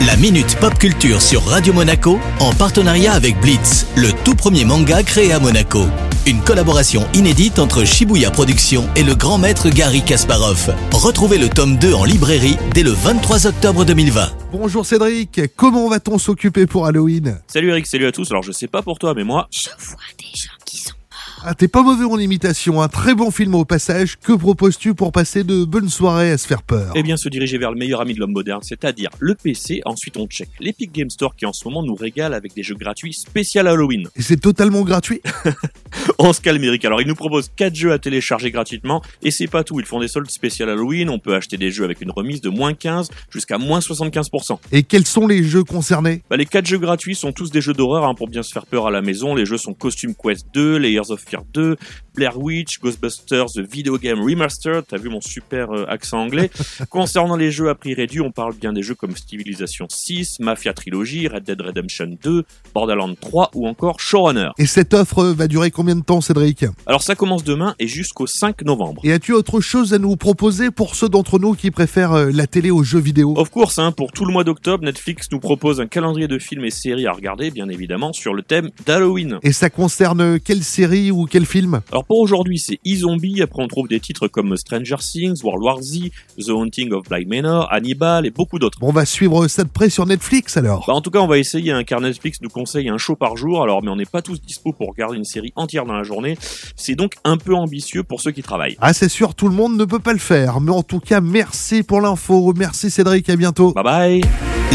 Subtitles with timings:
[0.00, 5.02] La Minute Pop Culture sur Radio Monaco en partenariat avec Blitz, le tout premier manga
[5.02, 5.84] créé à Monaco.
[6.26, 10.74] Une collaboration inédite entre Shibuya Productions et le grand maître Gary Kasparov.
[10.92, 14.30] Retrouvez le tome 2 en librairie dès le 23 octobre 2020.
[14.52, 17.38] Bonjour Cédric, comment va-t-on s'occuper pour Halloween?
[17.46, 18.30] Salut Eric, salut à tous.
[18.30, 20.43] Alors je sais pas pour toi, mais moi, Je vois des
[21.46, 24.16] Ah, t'es pas mauvais en imitation, un très bon film au passage.
[24.18, 26.90] Que proposes-tu pour passer de bonnes soirées à se faire peur?
[26.94, 29.82] Eh bien se diriger vers le meilleur ami de l'homme moderne, c'est-à-dire le PC.
[29.84, 32.76] Ensuite on check l'Epic Game Store qui en ce moment nous régale avec des jeux
[32.76, 34.08] gratuits spécial Halloween.
[34.16, 35.20] Et c'est totalement gratuit?
[36.18, 36.84] On se calme Eric.
[36.84, 39.80] Alors ils nous proposent 4 jeux à télécharger gratuitement et c'est pas tout.
[39.80, 41.10] Ils font des soldes spécial Halloween.
[41.10, 44.58] On peut acheter des jeux avec une remise de moins 15 jusqu'à moins 75%.
[44.72, 46.22] Et quels sont les jeux concernés?
[46.30, 48.66] Bah, les 4 jeux gratuits sont tous des jeux d'horreur hein, pour bien se faire
[48.66, 49.34] peur à la maison.
[49.34, 51.76] Les jeux sont Costume Quest 2, Layers of Fear 2,
[52.14, 54.84] Blair Witch, Ghostbusters, The Video Game Remastered.
[54.88, 56.50] T'as vu mon super euh, accent anglais
[56.90, 60.72] Concernant les jeux à prix réduit, on parle bien des jeux comme Civilization 6, Mafia
[60.72, 64.50] Trilogy, Red Dead Redemption 2, Borderlands 3 ou encore Showrunner.
[64.58, 66.64] Et cette offre va durer combien de temps Cédric?
[66.86, 69.00] Alors ça commence demain et jusqu'au 5 novembre.
[69.04, 72.46] Et as-tu autre chose à nous proposer pour ceux d'entre nous qui préfèrent euh, la
[72.46, 73.34] télé aux jeux vidéo?
[73.36, 76.64] Of course, hein, pour tout le mois d'octobre, Netflix nous propose un calendrier de films
[76.64, 79.38] et séries à regarder, bien évidemment, sur le thème d'Halloween.
[79.42, 81.80] Et ça concerne quelle série ou quel film?
[81.90, 85.82] Alors pour aujourd'hui, c'est e-zombie, après on trouve des titres comme Stranger Things, World War
[85.82, 88.78] Z, The Haunting of Bly Manor, Hannibal et beaucoup d'autres.
[88.78, 90.84] Bon, on va suivre ça de près sur Netflix alors.
[90.86, 93.36] Bah, en tout cas, on va essayer, hein, car Netflix nous conseille un show par
[93.36, 96.02] jour, alors mais on n'est pas tous dispo pour regarder une série entière dans la
[96.02, 96.36] journée.
[96.76, 98.76] C'est donc un peu ambitieux pour ceux qui travaillent.
[98.80, 100.60] Ah, c'est sûr, tout le monde ne peut pas le faire.
[100.60, 102.52] Mais en tout cas, merci pour l'info.
[102.56, 103.72] Merci Cédric, à bientôt.
[103.72, 104.20] Bye bye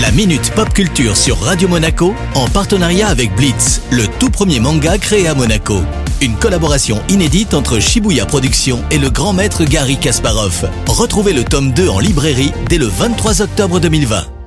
[0.00, 4.98] La Minute Pop Culture sur Radio Monaco en partenariat avec Blitz, le tout premier manga
[4.98, 5.80] créé à Monaco.
[6.20, 10.68] Une collaboration inédite entre Shibuya Productions et le grand maître Gary Kasparov.
[10.88, 14.37] Retrouvez le tome 2 en librairie dès le 23 octobre 2020.